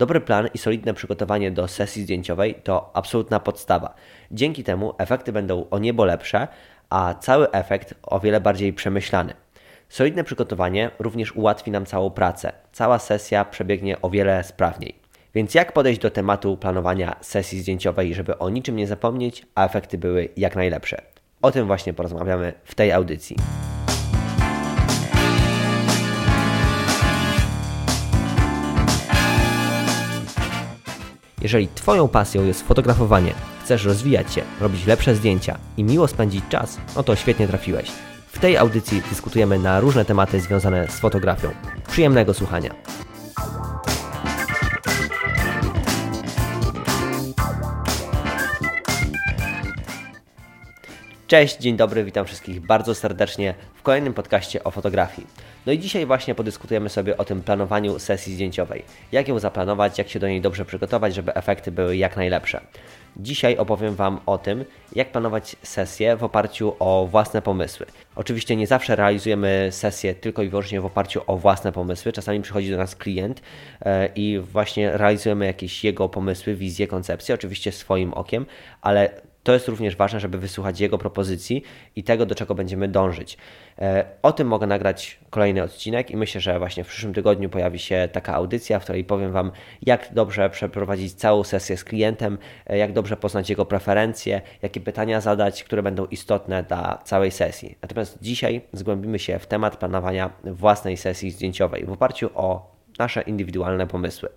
[0.00, 3.94] Dobry plan i solidne przygotowanie do sesji zdjęciowej to absolutna podstawa.
[4.30, 6.48] Dzięki temu efekty będą o niebo lepsze,
[6.90, 9.34] a cały efekt o wiele bardziej przemyślany.
[9.88, 12.52] Solidne przygotowanie również ułatwi nam całą pracę.
[12.72, 14.94] Cała sesja przebiegnie o wiele sprawniej.
[15.34, 19.98] Więc jak podejść do tematu planowania sesji zdjęciowej, żeby o niczym nie zapomnieć, a efekty
[19.98, 21.02] były jak najlepsze?
[21.42, 23.36] O tym właśnie porozmawiamy w tej audycji.
[31.40, 36.78] Jeżeli Twoją pasją jest fotografowanie, chcesz rozwijać się, robić lepsze zdjęcia i miło spędzić czas,
[36.96, 37.90] no to świetnie trafiłeś.
[38.26, 41.50] W tej audycji dyskutujemy na różne tematy związane z fotografią.
[41.88, 42.74] Przyjemnego słuchania.
[51.26, 55.26] Cześć, dzień dobry, witam wszystkich bardzo serdecznie w kolejnym podcaście o fotografii.
[55.66, 58.84] No i dzisiaj właśnie podyskutujemy sobie o tym planowaniu sesji zdjęciowej.
[59.12, 62.60] Jak ją zaplanować, jak się do niej dobrze przygotować, żeby efekty były jak najlepsze.
[63.16, 67.86] Dzisiaj opowiem Wam o tym, jak planować sesję w oparciu o własne pomysły.
[68.16, 72.12] Oczywiście nie zawsze realizujemy sesję tylko i wyłącznie w oparciu o własne pomysły.
[72.12, 73.42] Czasami przychodzi do nas klient
[73.80, 78.46] e, i właśnie realizujemy jakieś jego pomysły, wizje, koncepcje, oczywiście swoim okiem,
[78.82, 79.10] ale
[79.50, 81.62] to jest również ważne, żeby wysłuchać jego propozycji
[81.96, 83.38] i tego, do czego będziemy dążyć.
[83.78, 87.78] E, o tym mogę nagrać kolejny odcinek i myślę, że właśnie w przyszłym tygodniu pojawi
[87.78, 92.78] się taka audycja, w której powiem Wam, jak dobrze przeprowadzić całą sesję z klientem, e,
[92.78, 97.78] jak dobrze poznać jego preferencje, jakie pytania zadać, które będą istotne dla całej sesji.
[97.82, 103.86] Natomiast dzisiaj zgłębimy się w temat planowania własnej sesji zdjęciowej w oparciu o nasze indywidualne
[103.86, 104.28] pomysły.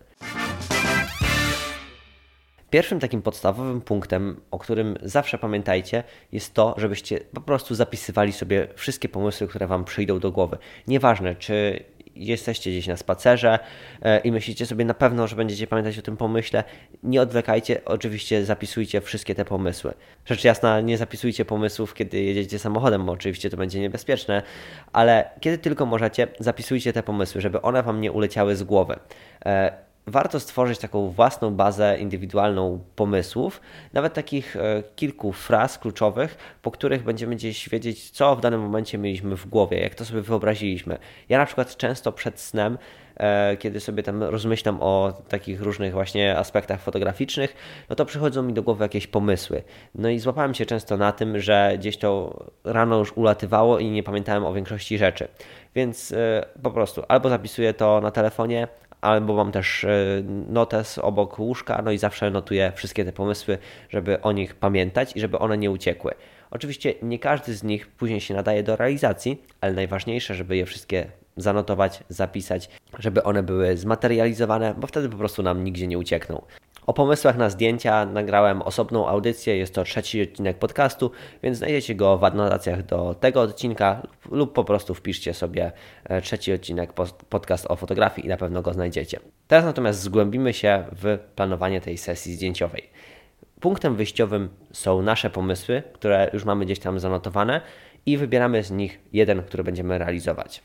[2.73, 8.67] Pierwszym takim podstawowym punktem, o którym zawsze pamiętajcie, jest to, żebyście po prostu zapisywali sobie
[8.75, 10.57] wszystkie pomysły, które Wam przyjdą do głowy.
[10.87, 11.83] Nieważne, czy
[12.15, 13.59] jesteście gdzieś na spacerze
[14.01, 16.63] e, i myślicie sobie na pewno, że będziecie pamiętać o tym pomyśle,
[17.03, 19.93] nie odwlekajcie, oczywiście zapisujcie wszystkie te pomysły.
[20.25, 24.41] Rzecz jasna, nie zapisujcie pomysłów, kiedy jedziecie samochodem, bo oczywiście to będzie niebezpieczne,
[24.93, 28.99] ale kiedy tylko możecie, zapisujcie te pomysły, żeby one Wam nie uleciały z głowy.
[30.07, 33.61] Warto stworzyć taką własną bazę indywidualną pomysłów,
[33.93, 38.97] nawet takich e, kilku fraz kluczowych, po których będziemy gdzieś wiedzieć, co w danym momencie
[38.97, 40.97] mieliśmy w głowie, jak to sobie wyobraziliśmy.
[41.29, 42.77] Ja na przykład często przed snem
[43.17, 47.55] e, kiedy sobie tam rozmyślam o takich różnych właśnie aspektach fotograficznych,
[47.89, 49.63] no to przychodzą mi do głowy jakieś pomysły.
[49.95, 54.03] No i złapałem się często na tym, że gdzieś to rano już ulatywało i nie
[54.03, 55.27] pamiętałem o większości rzeczy.
[55.75, 58.67] Więc e, po prostu albo zapisuję to na telefonie,
[59.01, 59.89] albo mam też e,
[60.49, 63.57] notes obok łóżka, no i zawsze notuję wszystkie te pomysły,
[63.89, 66.13] żeby o nich pamiętać i żeby one nie uciekły.
[66.51, 71.07] Oczywiście nie każdy z nich później się nadaje do realizacji, ale najważniejsze, żeby je wszystkie
[71.37, 72.69] zanotować, zapisać,
[72.99, 76.41] żeby one były zmaterializowane, bo wtedy po prostu nam nigdzie nie uciekną.
[76.85, 81.11] O pomysłach na zdjęcia nagrałem osobną audycję, jest to trzeci odcinek podcastu,
[81.43, 85.71] więc znajdziecie go w adnotacjach do tego odcinka lub po prostu wpiszcie sobie
[86.03, 86.93] e, trzeci odcinek
[87.29, 89.19] podcast o fotografii i na pewno go znajdziecie.
[89.47, 92.89] Teraz natomiast zgłębimy się w planowanie tej sesji zdjęciowej.
[93.59, 97.61] Punktem wyjściowym są nasze pomysły, które już mamy gdzieś tam zanotowane
[98.05, 100.61] i wybieramy z nich jeden, który będziemy realizować.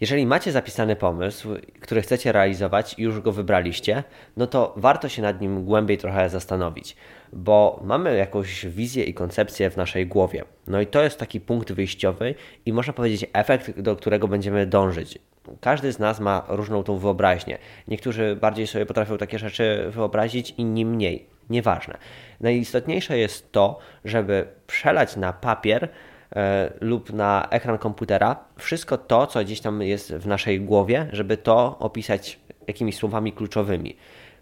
[0.00, 1.48] Jeżeli macie zapisany pomysł,
[1.80, 4.04] który chcecie realizować i już go wybraliście,
[4.36, 6.96] no to warto się nad nim głębiej trochę zastanowić,
[7.32, 10.44] bo mamy jakąś wizję i koncepcję w naszej głowie.
[10.66, 12.34] No i to jest taki punkt wyjściowy
[12.66, 15.18] i można powiedzieć efekt, do którego będziemy dążyć.
[15.60, 17.58] Każdy z nas ma różną tą wyobraźnię.
[17.88, 21.26] Niektórzy bardziej sobie potrafią takie rzeczy wyobrazić, inni mniej.
[21.50, 21.98] Nieważne.
[22.40, 25.88] Najistotniejsze jest to, żeby przelać na papier
[26.80, 31.78] lub na ekran komputera wszystko to, co gdzieś tam jest w naszej głowie, żeby to
[31.78, 33.96] opisać jakimiś słowami kluczowymi.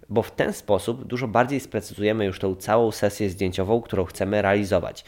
[0.09, 5.04] Bo w ten sposób dużo bardziej sprecyzujemy już tą całą sesję zdjęciową, którą chcemy realizować.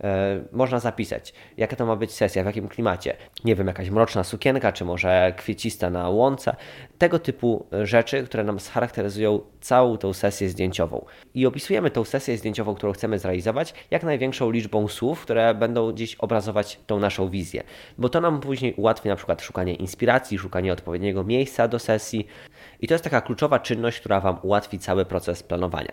[0.00, 3.16] E, można zapisać, jaka to ma być sesja, w jakim klimacie.
[3.44, 6.56] Nie wiem, jakaś mroczna sukienka, czy może kwiecista na łące.
[6.98, 11.04] Tego typu rzeczy, które nam scharakteryzują całą tą sesję zdjęciową.
[11.34, 16.14] I opisujemy tą sesję zdjęciową, którą chcemy zrealizować, jak największą liczbą słów, które będą gdzieś
[16.14, 17.62] obrazować tą naszą wizję.
[17.98, 22.26] Bo to nam później ułatwi na przykład szukanie inspiracji, szukanie odpowiedniego miejsca do sesji.
[22.80, 25.92] I to jest taka kluczowa czynność, która Wam ułatwi cały proces planowania.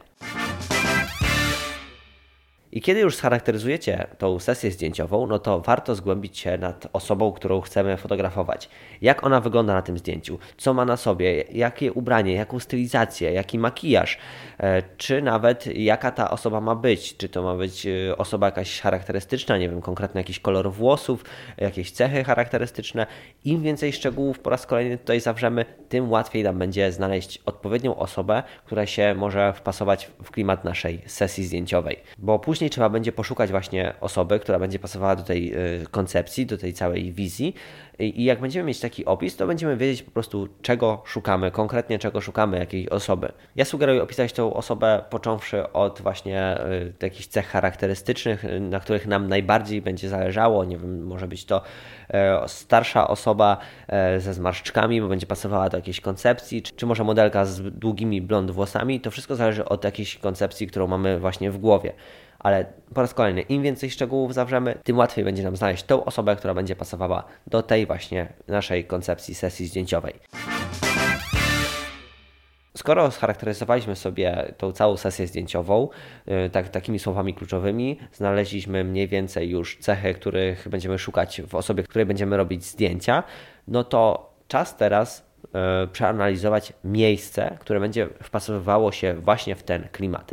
[2.71, 7.61] I kiedy już scharakteryzujecie tą sesję zdjęciową, no to warto zgłębić się nad osobą, którą
[7.61, 8.69] chcemy fotografować.
[9.01, 13.59] Jak ona wygląda na tym zdjęciu, co ma na sobie, jakie ubranie, jaką stylizację, jaki
[13.59, 14.17] makijaż,
[14.59, 17.17] e, czy nawet jaka ta osoba ma być.
[17.17, 21.25] Czy to ma być e, osoba jakaś charakterystyczna, nie wiem, konkretny jakiś kolor włosów,
[21.57, 23.07] jakieś cechy charakterystyczne.
[23.45, 28.43] Im więcej szczegółów po raz kolejny tutaj zawrzemy, tym łatwiej nam będzie znaleźć odpowiednią osobę,
[28.65, 31.97] która się może wpasować w klimat naszej sesji zdjęciowej.
[32.17, 36.57] Bo później trzeba będzie poszukać właśnie osoby, która będzie pasowała do tej y, koncepcji, do
[36.57, 37.55] tej całej wizji.
[37.99, 42.21] I jak będziemy mieć taki opis, to będziemy wiedzieć po prostu, czego szukamy, konkretnie czego
[42.21, 43.31] szukamy, jakiej osoby.
[43.55, 49.27] Ja sugeruję opisać tą osobę począwszy od właśnie y, jakichś cech charakterystycznych, na których nam
[49.27, 50.65] najbardziej będzie zależało.
[50.65, 51.61] Nie wiem, może być to
[52.09, 53.57] e, starsza osoba
[54.17, 58.51] ze zmarszczkami, bo będzie pasowała do jakiejś koncepcji, czy, czy może modelka z długimi blond
[58.51, 58.99] włosami.
[58.99, 61.93] To wszystko zależy od jakiejś koncepcji, którą mamy właśnie w głowie
[62.43, 66.35] ale po raz kolejny, im więcej szczegółów zawrzemy, tym łatwiej będzie nam znaleźć tą osobę,
[66.35, 70.13] która będzie pasowała do tej właśnie naszej koncepcji sesji zdjęciowej.
[72.77, 75.89] Skoro scharakteryzowaliśmy sobie tą całą sesję zdjęciową
[76.45, 81.83] y, tak, takimi słowami kluczowymi, znaleźliśmy mniej więcej już cechy, których będziemy szukać w osobie,
[81.83, 83.23] której będziemy robić zdjęcia,
[83.67, 85.31] no to czas teraz
[85.83, 90.31] y, przeanalizować miejsce, które będzie wpasowywało się właśnie w ten klimat.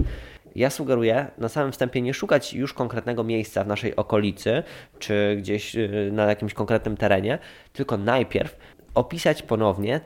[0.59, 4.63] Ja sugeruję na samym wstępie nie szukać już konkretnego miejsca w naszej okolicy,
[4.99, 7.39] czy gdzieś y, na jakimś konkretnym terenie,
[7.73, 8.57] tylko najpierw
[8.95, 10.01] opisać ponownie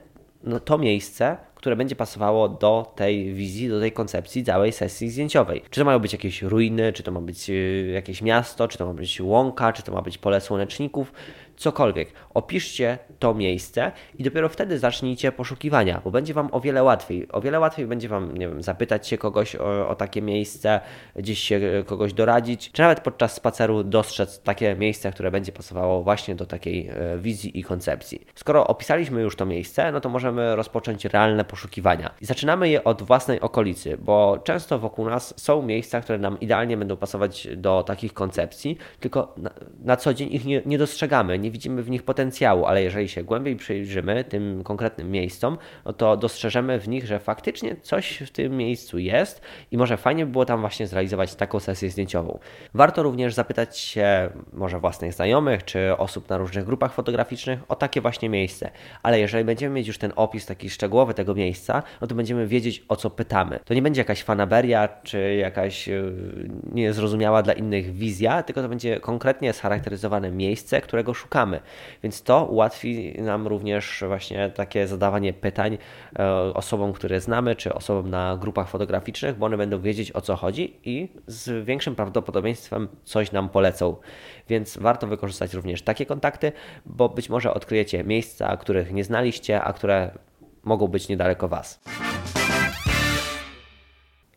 [0.44, 5.62] no, to miejsce, które będzie pasowało do tej wizji, do tej koncepcji całej sesji zdjęciowej.
[5.70, 8.86] Czy to mają być jakieś ruiny, czy to ma być y, jakieś miasto, czy to
[8.86, 11.12] ma być łąka, czy to ma być pole słoneczników,
[11.56, 12.12] cokolwiek.
[12.34, 17.28] Opiszcie to miejsce i dopiero wtedy zacznijcie poszukiwania, bo będzie Wam o wiele łatwiej.
[17.32, 20.80] O wiele łatwiej będzie Wam, nie wiem, zapytać się kogoś o, o takie miejsce,
[21.16, 26.02] gdzieś się e, kogoś doradzić, czy nawet podczas spaceru dostrzec takie miejsce, które będzie pasowało
[26.02, 28.26] właśnie do takiej e, wizji i koncepcji.
[28.34, 32.14] Skoro opisaliśmy już to miejsce, no to możemy rozpocząć realne poszukiwania.
[32.20, 36.76] I zaczynamy je od własnej okolicy, bo często wokół nas są miejsca, które nam idealnie
[36.76, 39.50] będą pasować do takich koncepcji, tylko na,
[39.84, 42.21] na co dzień ich nie, nie dostrzegamy, nie widzimy w nich potencjału,
[42.66, 47.76] ale jeżeli się głębiej przyjrzymy tym konkretnym miejscom, no to dostrzeżemy w nich, że faktycznie
[47.76, 49.40] coś w tym miejscu jest
[49.70, 52.38] i może fajnie by było tam właśnie zrealizować taką sesję zdjęciową.
[52.74, 58.00] Warto również zapytać się może własnych znajomych czy osób na różnych grupach fotograficznych o takie
[58.00, 58.70] właśnie miejsce,
[59.02, 62.84] ale jeżeli będziemy mieć już ten opis taki szczegółowy tego miejsca, no to będziemy wiedzieć
[62.88, 63.58] o co pytamy.
[63.64, 66.02] To nie będzie jakaś fanaberia czy jakaś e,
[66.72, 71.60] niezrozumiała dla innych wizja, tylko to będzie konkretnie scharakteryzowane miejsce, którego szukamy szukamy.
[72.12, 75.78] Więc to ułatwi nam również właśnie takie zadawanie pytań
[76.18, 80.36] e, osobom, które znamy, czy osobom na grupach fotograficznych, bo one będą wiedzieć o co
[80.36, 83.96] chodzi i z większym prawdopodobieństwem coś nam polecą.
[84.48, 86.52] Więc warto wykorzystać również takie kontakty,
[86.86, 90.10] bo być może odkryjecie miejsca, których nie znaliście, a które
[90.62, 91.80] mogą być niedaleko Was.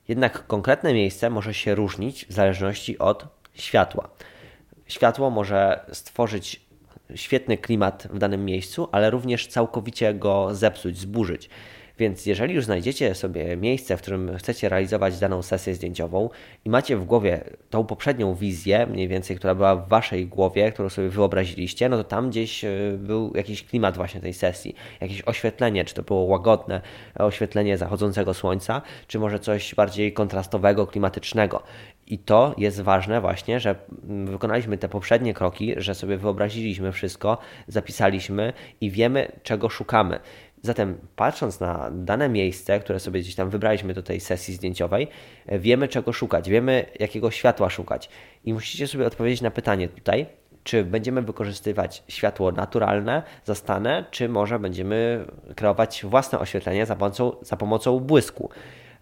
[0.07, 4.09] Jednak konkretne miejsce może się różnić w zależności od światła.
[4.87, 6.64] Światło może stworzyć
[7.15, 11.49] świetny klimat w danym miejscu, ale również całkowicie go zepsuć, zburzyć.
[11.97, 16.29] Więc jeżeli już znajdziecie sobie miejsce, w którym chcecie realizować daną sesję zdjęciową
[16.65, 20.89] i macie w głowie tą poprzednią wizję, mniej więcej, która była w waszej głowie, którą
[20.89, 25.85] sobie wyobraziliście, no to tam gdzieś e, był jakiś klimat właśnie tej sesji, jakieś oświetlenie,
[25.85, 26.81] czy to było łagodne
[27.19, 31.63] oświetlenie zachodzącego słońca, czy może coś bardziej kontrastowego, klimatycznego.
[32.07, 33.75] I to jest ważne właśnie, że
[34.25, 37.37] wykonaliśmy te poprzednie kroki, że sobie wyobraziliśmy wszystko,
[37.67, 40.19] zapisaliśmy i wiemy, czego szukamy.
[40.61, 45.07] Zatem patrząc na dane miejsce, które sobie gdzieś tam wybraliśmy do tej sesji zdjęciowej,
[45.47, 48.09] wiemy czego szukać, wiemy jakiego światła szukać.
[48.43, 50.25] I musicie sobie odpowiedzieć na pytanie tutaj,
[50.63, 55.25] czy będziemy wykorzystywać światło naturalne, zastane, czy może będziemy
[55.55, 58.49] kreować własne oświetlenie za pomocą, za pomocą błysku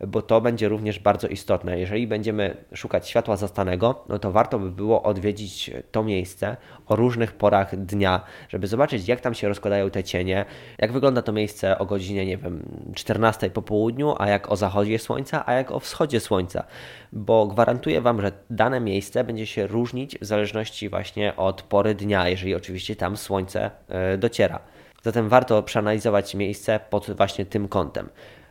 [0.08, 1.80] bo to będzie również bardzo istotne.
[1.80, 7.32] Jeżeli będziemy szukać światła zastanego, no to warto by było odwiedzić to miejsce o różnych
[7.32, 10.46] porach dnia, żeby zobaczyć, jak tam się rozkładają te cienie,
[10.78, 12.64] jak wygląda to miejsce o godzinie, nie wiem,
[12.96, 16.64] 14 po południu, a jak o zachodzie słońca, a jak o wschodzie słońca,
[17.12, 22.28] bo gwarantuję Wam, że dane miejsce będzie się różnić w zależności właśnie od pory dnia,
[22.28, 24.60] jeżeli oczywiście tam słońce e, dociera.
[25.04, 28.10] Zatem warto przeanalizować miejsce pod właśnie tym kątem.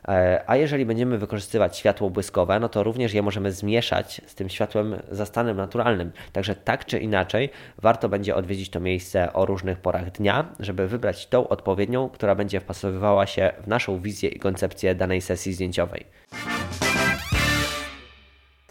[0.09, 4.49] E, a jeżeli będziemy wykorzystywać światło błyskowe, no to również je możemy zmieszać z tym
[4.49, 6.13] światłem zastanym, naturalnym.
[6.33, 11.27] Także tak czy inaczej, warto będzie odwiedzić to miejsce o różnych porach dnia, żeby wybrać
[11.27, 16.07] tą odpowiednią, która będzie wpasowywała się w naszą wizję i koncepcję danej sesji zdjęciowej.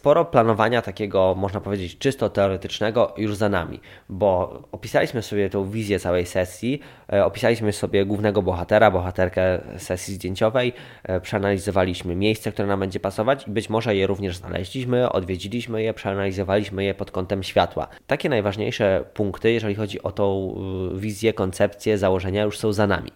[0.02, 3.80] Sporo planowania takiego, można powiedzieć, czysto teoretycznego już za nami,
[4.10, 6.80] bo opisaliśmy sobie tą wizję całej sesji,
[7.14, 13.48] e, opisaliśmy sobie głównego bohatera, bohaterkę sesji zdjęciowej, e, przeanalizowaliśmy miejsce, które nam będzie pasować
[13.48, 17.88] i być może je również znaleźliśmy, odwiedziliśmy je, przeanalizowaliśmy je pod kątem światła.
[18.08, 20.56] Takie najważniejsze punkty, jeżeli chodzi o tą
[20.96, 23.12] e, wizję, koncepcję, założenia, już są za nami.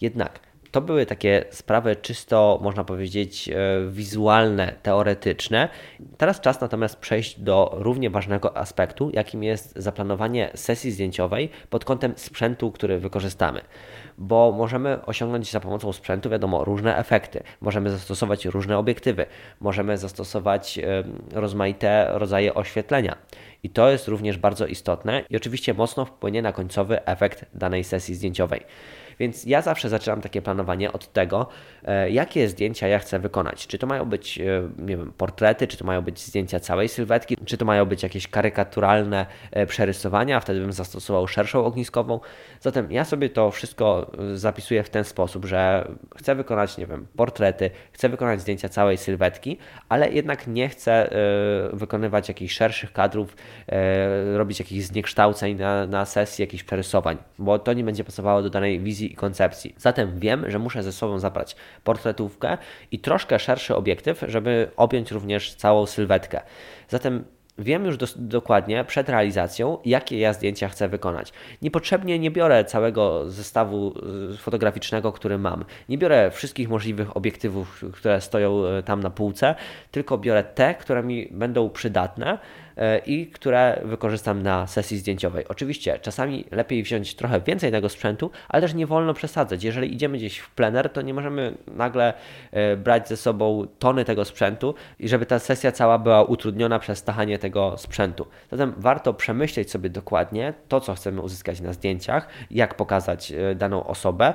[0.00, 3.54] Jednak to były takie sprawy czysto, można powiedzieć, e,
[3.90, 5.68] wizualne, teoretyczne.
[6.18, 12.12] Teraz czas natomiast przejść do równie ważnego aspektu, jakim jest zaplanowanie sesji zdjęciowej pod kątem
[12.16, 13.60] sprzętu, który wykorzystamy.
[14.18, 17.42] Bo możemy osiągnąć za pomocą sprzętu, wiadomo, różne efekty.
[17.60, 19.26] Możemy zastosować różne obiektywy,
[19.60, 20.78] możemy zastosować
[21.32, 23.16] rozmaite rodzaje oświetlenia.
[23.62, 28.14] I to jest również bardzo istotne i oczywiście mocno wpłynie na końcowy efekt danej sesji
[28.14, 28.60] zdjęciowej.
[29.20, 31.46] Więc ja zawsze zaczynam takie planowanie od tego,
[31.84, 33.66] e, jakie zdjęcia ja chcę wykonać.
[33.66, 34.42] Czy to mają być, e,
[34.78, 38.28] nie wiem, portrety, czy to mają być zdjęcia całej sylwetki, czy to mają być jakieś
[38.28, 42.20] karykaturalne e, przerysowania, wtedy bym zastosował szerszą ogniskową.
[42.60, 47.70] Zatem ja sobie to wszystko zapisuję w ten sposób, że chcę wykonać, nie wiem, portrety,
[47.92, 51.10] chcę wykonać zdjęcia całej sylwetki, ale jednak nie chcę
[51.72, 53.36] wykonywać jakichś szerszych kadrów,
[54.34, 58.80] robić jakichś zniekształceń na, na sesji, jakichś przerysowań, bo to nie będzie pasowało do danej
[58.80, 59.74] wizji i koncepcji.
[59.78, 62.58] Zatem wiem, że muszę ze sobą zabrać portretówkę
[62.92, 66.40] i troszkę szerszy obiektyw, żeby objąć również całą sylwetkę.
[66.88, 67.24] Zatem
[67.58, 71.32] Wiem już do, dokładnie przed realizacją, jakie ja zdjęcia chcę wykonać.
[71.62, 73.94] Niepotrzebnie nie biorę całego zestawu
[74.32, 75.64] y, fotograficznego, który mam.
[75.88, 79.54] Nie biorę wszystkich możliwych obiektywów, które stoją y, tam na półce,
[79.90, 82.38] tylko biorę te, które mi będą przydatne
[83.06, 85.48] i które wykorzystam na sesji zdjęciowej.
[85.48, 89.64] Oczywiście czasami lepiej wziąć trochę więcej tego sprzętu, ale też nie wolno przesadzać.
[89.64, 92.14] Jeżeli idziemy gdzieś w plener, to nie możemy nagle
[92.50, 96.98] e, brać ze sobą tony tego sprzętu i żeby ta sesja cała była utrudniona przez
[96.98, 98.26] stachanie tego sprzętu.
[98.50, 103.86] Zatem warto przemyśleć sobie dokładnie to, co chcemy uzyskać na zdjęciach, jak pokazać e, daną
[103.86, 104.34] osobę,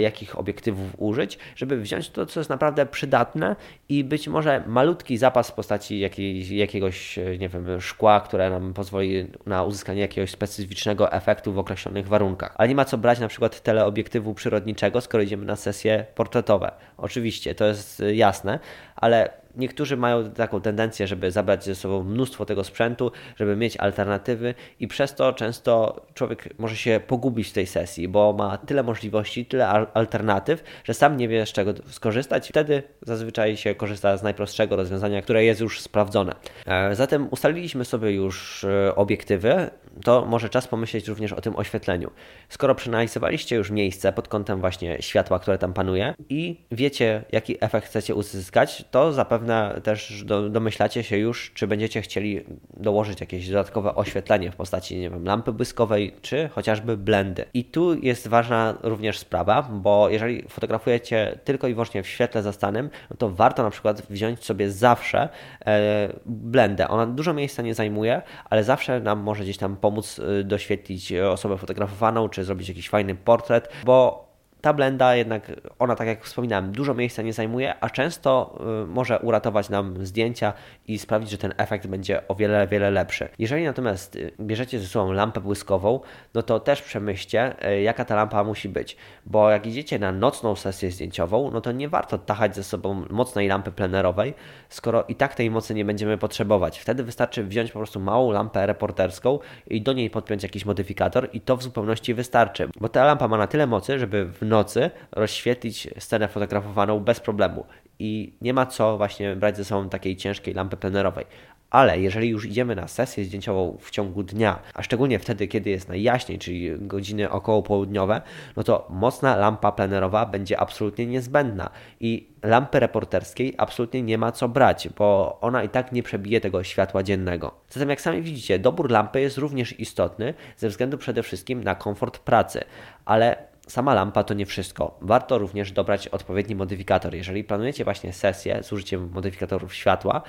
[0.00, 3.56] jakich obiektywów użyć, żeby wziąć to, co jest naprawdę przydatne
[3.88, 9.26] i być może malutki zapas w postaci jakiej, jakiegoś, nie wiem, szkła, które nam pozwoli
[9.46, 12.54] na uzyskanie jakiegoś specyficznego efektu w określonych warunkach.
[12.58, 16.72] Ale nie ma co brać na przykład teleobiektywu przyrodniczego, skoro idziemy na sesje portretowe.
[16.96, 18.58] Oczywiście, to jest jasne,
[18.96, 24.54] ale niektórzy mają taką tendencję, żeby zabrać ze sobą mnóstwo tego sprzętu, żeby mieć alternatywy
[24.80, 29.46] i przez to często człowiek może się pogubić w tej sesji, bo ma tyle możliwości,
[29.46, 32.48] tyle alternatyw, że sam nie wie z czego skorzystać.
[32.48, 36.34] Wtedy zazwyczaj się korzysta z najprostszego rozwiązania, które jest już sprawdzone.
[36.66, 39.70] E, zatem ustaliliśmy sobie już e, obiektywy,
[40.02, 42.10] to może czas pomyśleć również o tym oświetleniu.
[42.48, 47.86] Skoro przeanalizowaliście już miejsce pod kątem właśnie światła, które tam panuje i wiecie, jaki efekt
[47.86, 52.44] chcecie uzyskać, to zapewne też do, domyślacie się już, czy będziecie chcieli
[52.76, 57.44] dołożyć jakieś dodatkowe oświetlenie w postaci, nie wiem, lampy błyskowej, czy chociażby blendy.
[57.54, 62.90] I tu jest ważna również sprawa, bo jeżeli fotografujecie tylko i wyłącznie w świetle zastanym,
[63.10, 65.28] no to warto na przykład wziąć sobie zawsze
[65.66, 66.88] e, blendę.
[66.88, 71.58] Ona dużo miejsca nie zajmuje, ale zawsze nam może gdzieś tam pomóc y, doświetlić osobę
[71.58, 74.24] fotografowaną, czy zrobić jakiś fajny portret, bo
[74.64, 79.18] ta blenda jednak, ona tak jak wspominałem, dużo miejsca nie zajmuje, a często y, może
[79.18, 80.52] uratować nam zdjęcia
[80.86, 83.28] i sprawić, że ten efekt będzie o wiele, wiele lepszy.
[83.38, 86.00] Jeżeli natomiast y, bierzecie ze sobą lampę błyskową,
[86.34, 90.90] no to też przemyślcie, jaka ta lampa musi być, bo jak idziecie na nocną sesję
[90.90, 94.34] zdjęciową, no to nie warto tachać ze sobą mocnej lampy plenerowej,
[94.68, 96.78] skoro i tak tej mocy nie będziemy potrzebować.
[96.78, 101.40] Wtedy wystarczy wziąć po prostu małą lampę reporterską i do niej podpiąć jakiś modyfikator i
[101.40, 105.88] to w zupełności wystarczy, bo ta lampa ma na tyle mocy, żeby w nocy rozświetlić
[105.98, 107.66] scenę fotografowaną bez problemu
[107.98, 111.26] i nie ma co właśnie brać ze sobą takiej ciężkiej lampy plenerowej.
[111.70, 115.88] Ale jeżeli już idziemy na sesję zdjęciową w ciągu dnia, a szczególnie wtedy, kiedy jest
[115.88, 118.22] najjaśniej, czyli godziny około południowe,
[118.56, 121.70] no to mocna lampa plenerowa będzie absolutnie niezbędna
[122.00, 126.64] i lampy reporterskiej absolutnie nie ma co brać, bo ona i tak nie przebije tego
[126.64, 127.54] światła dziennego.
[127.68, 132.18] Zatem jak sami widzicie, dobór lampy jest również istotny ze względu przede wszystkim na komfort
[132.18, 132.64] pracy,
[133.04, 134.98] ale Sama lampa to nie wszystko.
[135.00, 137.14] Warto również dobrać odpowiedni modyfikator.
[137.14, 140.22] Jeżeli planujecie właśnie sesję z użyciem modyfikatorów światła,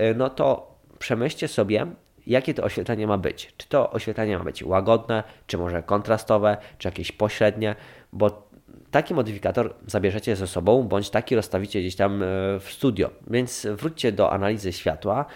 [0.00, 1.86] y, no to przemyślcie sobie,
[2.26, 3.54] jakie to oświetlenie ma być.
[3.56, 7.76] Czy to oświetlenie ma być łagodne, czy może kontrastowe, czy jakieś pośrednie,
[8.12, 8.48] bo
[8.90, 12.26] taki modyfikator zabierzecie ze sobą, bądź taki rozstawicie gdzieś tam e,
[12.60, 13.10] w studio.
[13.30, 15.26] Więc wróćcie do analizy światła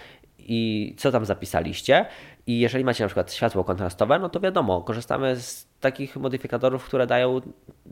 [0.49, 2.05] i co tam zapisaliście.
[2.47, 7.07] I jeżeli macie na przykład światło kontrastowe, no to wiadomo, korzystamy z takich modyfikatorów, które
[7.07, 7.41] dają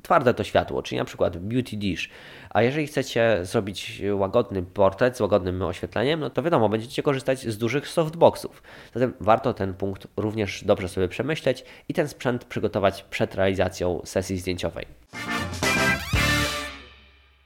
[0.04, 2.10] twarde to światło, czyli na przykład Beauty Dish.
[2.50, 7.58] A jeżeli chcecie zrobić łagodny portret z łagodnym oświetleniem, no to wiadomo, będziecie korzystać z
[7.58, 8.64] dużych softboxów.
[8.94, 14.38] Zatem warto ten punkt również dobrze sobie przemyśleć i ten sprzęt przygotować przed realizacją sesji
[14.38, 14.86] zdjęciowej.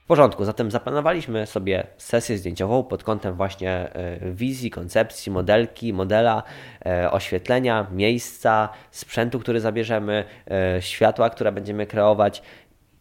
[0.02, 6.42] W porządku, zatem zaplanowaliśmy sobie sesję zdjęciową pod kątem właśnie e, wizji, koncepcji, modelki, modela,
[6.86, 12.42] e, oświetlenia, miejsca, sprzętu, który zabierzemy, e, światła, które będziemy kreować.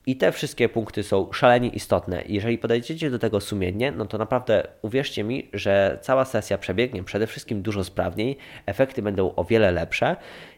[0.06, 2.24] I te wszystkie punkty są szalenie istotne.
[2.28, 7.28] Jeżeli podejdziecie do tego sumiennie, no to naprawdę uwierzcie mi, że cała sesja przebiegnie przede
[7.28, 10.16] wszystkim dużo sprawniej, efekty będą o wiele lepsze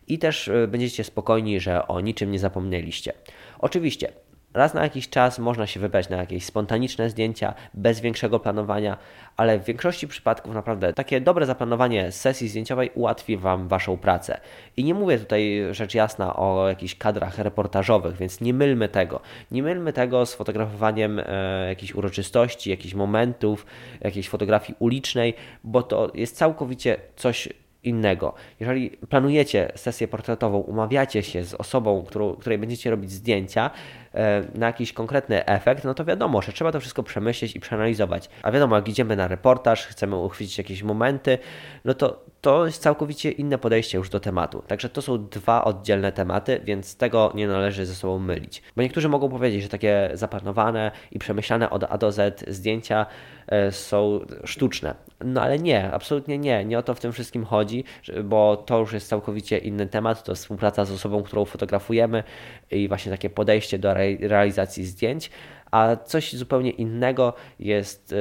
[0.07, 3.13] i też będziecie spokojni, że o niczym nie zapomnieliście.
[3.59, 4.13] Oczywiście,
[4.53, 8.97] Raz na jakiś czas można się wybrać na jakieś spontaniczne zdjęcia bez większego planowania,
[9.37, 14.39] ale w większości przypadków naprawdę takie dobre zaplanowanie sesji zdjęciowej ułatwi Wam Waszą pracę.
[14.77, 19.19] I nie mówię tutaj rzecz jasna o jakichś kadrach reportażowych, więc nie mylmy tego.
[19.51, 23.65] Nie mylmy tego z fotografowaniem e, jakichś uroczystości, jakichś momentów,
[24.01, 25.33] jakiejś fotografii ulicznej,
[25.63, 27.49] bo to jest całkowicie coś
[27.83, 28.33] innego.
[28.59, 33.71] Jeżeli planujecie sesję portretową, umawiacie się z osobą, którą, której będziecie robić zdjęcia
[34.13, 38.29] e, na jakiś konkretny efekt, no to wiadomo, że trzeba to wszystko przemyśleć i przeanalizować.
[38.43, 41.37] A wiadomo, jak idziemy na reportaż, chcemy uchwycić jakieś momenty,
[41.85, 44.63] no to to jest całkowicie inne podejście już do tematu.
[44.67, 48.61] Także to są dwa oddzielne tematy, więc tego nie należy ze sobą mylić.
[48.75, 53.05] Bo niektórzy mogą powiedzieć, że takie zaplanowane i przemyślane od A do Z zdjęcia
[53.47, 54.95] e, są sztuczne.
[55.25, 56.65] No ale nie, absolutnie nie.
[56.65, 57.83] Nie o to w tym wszystkim chodzi,
[58.23, 60.23] bo to już jest całkowicie inny temat.
[60.23, 62.23] To współpraca z osobą, którą fotografujemy
[62.71, 65.29] i właśnie takie podejście do realizacji zdjęć
[65.73, 68.15] a coś zupełnie innego jest, e,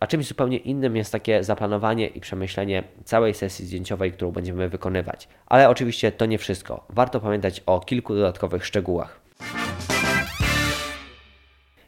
[0.00, 5.28] a czymś zupełnie innym jest takie zaplanowanie i przemyślenie całej sesji zdjęciowej, którą będziemy wykonywać.
[5.46, 6.86] Ale oczywiście to nie wszystko.
[6.88, 9.20] Warto pamiętać o kilku dodatkowych szczegółach.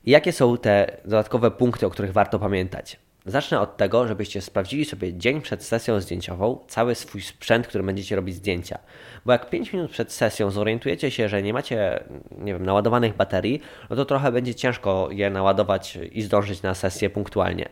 [0.06, 3.07] Jakie są te dodatkowe punkty, o których warto pamiętać?
[3.28, 8.16] Zacznę od tego, żebyście sprawdzili sobie dzień przed sesją zdjęciową cały swój sprzęt, który będziecie
[8.16, 8.78] robić zdjęcia.
[9.24, 12.04] Bo jak 5 minut przed sesją zorientujecie się, że nie macie,
[12.38, 17.10] nie wiem, naładowanych baterii, no to trochę będzie ciężko je naładować i zdążyć na sesję
[17.10, 17.68] punktualnie.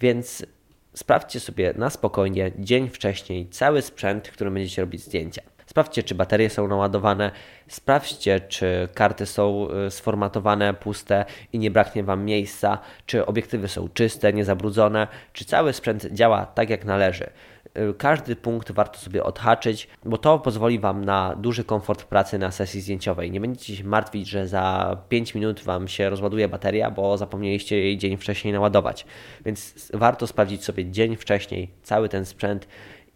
[0.00, 0.46] Więc
[0.94, 5.42] sprawdźcie sobie na spokojnie dzień wcześniej cały sprzęt, którym będziecie robić zdjęcia.
[5.76, 7.30] Sprawdźcie, czy baterie są naładowane,
[7.68, 13.88] sprawdźcie, czy karty są y, sformatowane, puste i nie braknie Wam miejsca, czy obiektywy są
[13.88, 17.30] czyste, niezabrudzone, czy cały sprzęt działa tak jak należy.
[17.78, 22.50] Y, każdy punkt warto sobie odhaczyć, bo to pozwoli Wam na duży komfort pracy na
[22.50, 23.30] sesji zdjęciowej.
[23.30, 27.98] Nie będziecie się martwić, że za 5 minut Wam się rozładuje bateria, bo zapomnieliście jej
[27.98, 29.06] dzień wcześniej naładować.
[29.44, 32.68] Więc warto sprawdzić sobie dzień wcześniej cały ten sprzęt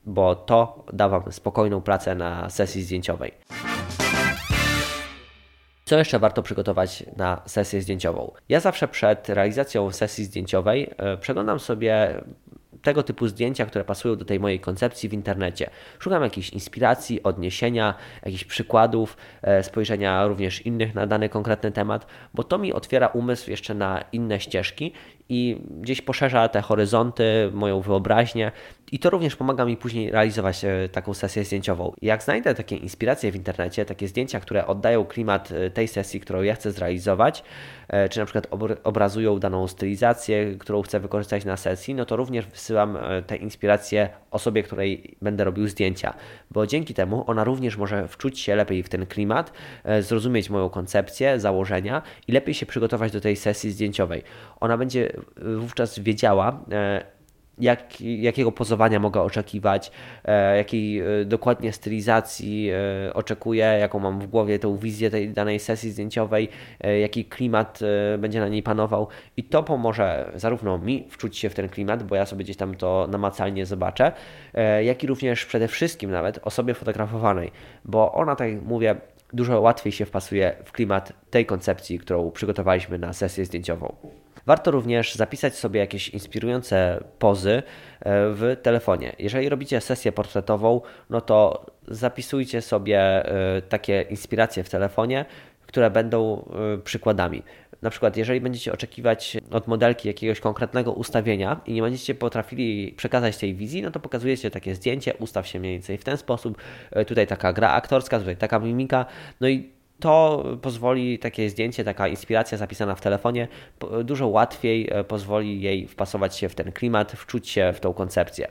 [0.04, 3.32] bo to da Wam spokojną pracę na sesji zdjęciowej.
[5.84, 8.32] Co jeszcze warto przygotować na sesję zdjęciową?
[8.48, 12.22] Ja zawsze przed realizacją sesji zdjęciowej e, przeglądam sobie
[12.82, 15.70] tego typu zdjęcia, które pasują do tej mojej koncepcji w internecie.
[15.98, 22.44] Szukam jakiejś inspiracji, odniesienia, jakichś przykładów, e, spojrzenia również innych na dany konkretny temat, bo
[22.44, 24.92] to mi otwiera umysł jeszcze na inne ścieżki
[25.28, 28.52] i gdzieś poszerza te horyzonty, moją wyobraźnię
[28.92, 31.92] i to również pomaga mi później realizować e, taką sesję zdjęciową.
[32.02, 36.42] Jak znajdę takie inspiracje w internecie, takie zdjęcia, które oddają klimat e, tej sesji, którą
[36.42, 37.42] ja chcę zrealizować,
[37.88, 38.46] e, czy na przykład
[38.84, 44.62] obrazują daną stylizację, którą chcę wykorzystać na sesji, no to również wysyłam te inspiracje osobie,
[44.62, 46.14] której będę robił zdjęcia,
[46.50, 49.52] bo dzięki temu ona również może wczuć się lepiej w ten klimat,
[50.00, 54.22] zrozumieć moją koncepcję, założenia i lepiej się przygotować do tej sesji zdjęciowej.
[54.60, 55.12] Ona będzie
[55.56, 56.64] wówczas wiedziała,
[57.60, 59.90] jak, jakiego pozowania mogę oczekiwać,
[60.24, 65.60] e, jakiej e, dokładnie stylizacji e, oczekuję, jaką mam w głowie tą wizję tej danej
[65.60, 66.48] sesji zdjęciowej,
[67.00, 67.80] jaki klimat
[68.18, 72.14] będzie na niej panował i to pomoże zarówno mi wczuć się w ten klimat, bo
[72.16, 74.12] ja sobie gdzieś tam to namacalnie zobaczę,
[74.82, 77.50] jak i również przede wszystkim nawet osobie fotografowanej,
[77.84, 78.96] bo ona, tak jak mówię,
[79.32, 83.94] dużo łatwiej się wpasuje w klimat tej koncepcji, którą przygotowaliśmy na sesję zdjęciową.
[84.46, 87.62] Warto również zapisać sobie jakieś inspirujące pozy e,
[88.34, 89.16] w telefonie.
[89.18, 95.24] Jeżeli robicie sesję portretową, no to zapisujcie sobie e, takie inspiracje w telefonie,
[95.66, 97.42] które będą e, przykładami.
[97.82, 103.36] Na przykład, jeżeli będziecie oczekiwać od modelki jakiegoś konkretnego ustawienia i nie będziecie potrafili przekazać
[103.36, 106.58] tej wizji, no to pokazujecie takie zdjęcie, ustaw się mniej więcej w ten sposób,
[107.06, 109.06] tutaj taka gra aktorska, tutaj taka mimika,
[109.40, 113.48] no i to pozwoli takie zdjęcie, taka inspiracja zapisana w telefonie
[114.04, 118.48] dużo łatwiej e, pozwoli jej wpasować się w ten klimat, wczuć się w tą koncepcję.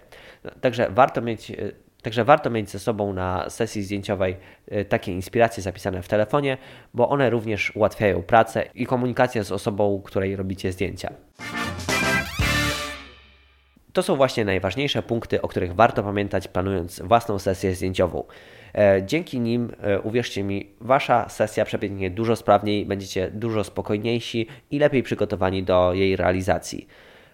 [0.62, 1.55] Także warto mieć e,
[2.01, 6.57] Także warto mieć ze sobą na sesji zdjęciowej e, takie inspiracje zapisane w telefonie,
[6.93, 11.13] bo one również ułatwiają pracę i komunikację z osobą, której robicie zdjęcia.
[13.93, 18.23] To są właśnie najważniejsze punkty, o których warto pamiętać, planując własną sesję zdjęciową.
[18.75, 24.80] E, dzięki nim, e, uwierzcie mi, wasza sesja przebiegnie dużo sprawniej, będziecie dużo spokojniejsi i
[24.80, 26.88] lepiej przygotowani do jej realizacji.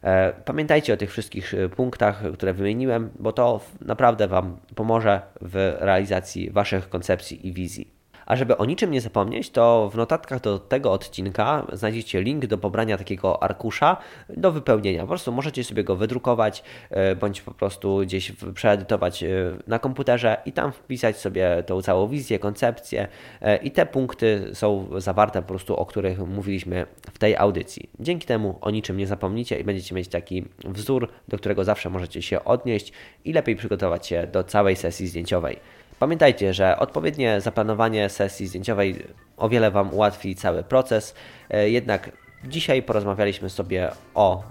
[0.04, 6.50] E, pamiętajcie o tych wszystkich punktach, które wymieniłem, bo to naprawdę Wam pomoże w realizacji
[6.50, 7.94] Waszych koncepcji i wizji.
[8.26, 12.58] A żeby o niczym nie zapomnieć, to w notatkach do tego odcinka znajdziecie link do
[12.58, 13.98] pobrania takiego arkusza
[14.30, 15.02] do wypełnienia.
[15.02, 19.28] Po prostu możecie sobie go wydrukować e, bądź po prostu gdzieś przeedytować e,
[19.68, 23.08] na komputerze i tam wpisać sobie tą całą wizję, koncepcję
[23.42, 27.90] e, i te punkty są zawarte po prostu, o których mówiliśmy w tej audycji.
[28.00, 32.22] Dzięki temu o niczym nie zapomnicie i będziecie mieć taki wzór, do którego zawsze możecie
[32.22, 32.92] się odnieść
[33.26, 35.60] i lepiej przygotować się do całej sesji zdjęciowej.
[35.99, 41.15] Pamiętajcie, że odpowiednie zaplanowanie sesji zdjęciowej o wiele Wam ułatwi cały proces.
[41.49, 42.12] E, jednak
[42.43, 44.43] dzisiaj porozmawialiśmy sobie o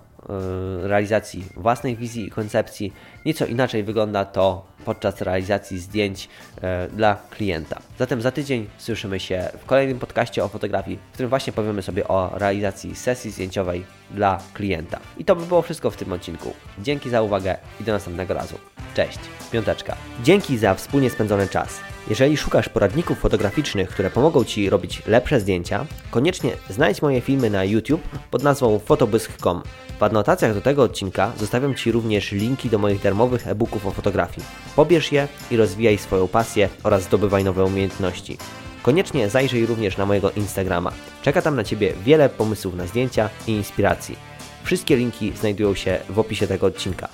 [0.82, 2.92] realizacji własnej wizji i koncepcji.
[3.24, 6.28] Nieco inaczej wygląda to podczas realizacji zdjęć
[6.62, 7.80] e, dla klienta.
[7.98, 12.08] Zatem za tydzień słyszymy się w kolejnym podcaście o fotografii, w którym właśnie powiemy sobie
[12.08, 15.00] o realizacji sesji zdjęciowej dla klienta.
[15.18, 16.52] I to by było wszystko w tym odcinku.
[16.78, 18.58] Dzięki za uwagę i do następnego razu.
[18.94, 19.18] Cześć,
[19.52, 19.96] piąteczka.
[20.22, 21.93] Dzięki za wspólnie spędzony czas.
[22.08, 27.64] Jeżeli szukasz poradników fotograficznych, które pomogą Ci robić lepsze zdjęcia, koniecznie znajdź moje filmy na
[27.64, 29.62] YouTube pod nazwą fotobysk.com.
[29.98, 34.46] W adnotacjach do tego odcinka zostawiam Ci również linki do moich darmowych e-booków o fotografii.
[34.76, 38.38] Pobierz je i rozwijaj swoją pasję oraz zdobywaj nowe umiejętności.
[38.82, 40.92] Koniecznie zajrzyj również na mojego Instagrama.
[41.22, 44.16] Czeka tam na Ciebie wiele pomysłów na zdjęcia i inspiracji.
[44.64, 47.08] Wszystkie linki znajdują się w opisie tego odcinka.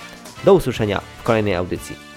[0.44, 2.09] Do usłyszenia w kolejnej audycji.